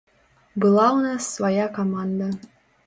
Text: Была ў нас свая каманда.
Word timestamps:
Была 0.65 0.87
ў 0.97 0.99
нас 1.11 1.29
свая 1.37 1.67
каманда. 1.81 2.35